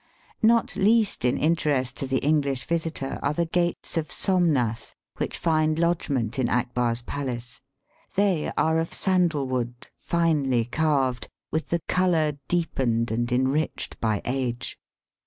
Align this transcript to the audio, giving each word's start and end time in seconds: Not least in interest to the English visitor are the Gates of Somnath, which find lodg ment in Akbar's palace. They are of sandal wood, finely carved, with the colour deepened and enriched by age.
Not 0.41 0.75
least 0.75 1.23
in 1.23 1.37
interest 1.37 1.95
to 1.97 2.07
the 2.07 2.17
English 2.25 2.65
visitor 2.65 3.19
are 3.21 3.35
the 3.35 3.45
Gates 3.45 3.97
of 3.97 4.11
Somnath, 4.11 4.95
which 5.17 5.37
find 5.37 5.77
lodg 5.77 6.09
ment 6.09 6.39
in 6.39 6.49
Akbar's 6.49 7.03
palace. 7.03 7.61
They 8.15 8.51
are 8.57 8.79
of 8.79 8.93
sandal 8.95 9.45
wood, 9.45 9.89
finely 9.95 10.65
carved, 10.65 11.27
with 11.51 11.69
the 11.69 11.81
colour 11.87 12.39
deepened 12.47 13.11
and 13.11 13.31
enriched 13.31 13.99
by 13.99 14.23
age. 14.25 14.75